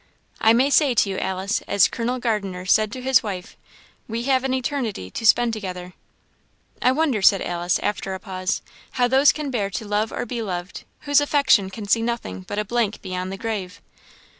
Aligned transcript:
"I 0.39 0.51
may 0.53 0.71
say 0.71 0.95
to 0.95 1.11
you, 1.11 1.19
Alice, 1.19 1.61
as 1.67 1.87
Colonel 1.87 2.17
Gardiner 2.17 2.65
said 2.65 2.91
to 2.93 3.03
his 3.03 3.21
wife, 3.21 3.55
'we 4.07 4.23
have 4.23 4.43
an 4.43 4.51
eternity 4.55 5.11
to 5.11 5.25
spend 5.27 5.53
together!'" 5.53 5.93
"I 6.81 6.91
wonder," 6.91 7.21
said 7.21 7.43
Alice, 7.43 7.77
after 7.83 8.15
a 8.15 8.19
pause, 8.19 8.63
"how 8.93 9.07
those 9.07 9.31
can 9.31 9.51
bear 9.51 9.69
to 9.69 9.85
love 9.87 10.11
or 10.11 10.25
be 10.25 10.41
loved, 10.41 10.85
whose 11.01 11.21
affection 11.21 11.69
can 11.69 11.87
see 11.87 12.01
nothing 12.01 12.41
but 12.47 12.57
a 12.57 12.65
blank 12.65 13.03
beyond 13.03 13.31
the 13.31 13.37
grave." 13.37 13.79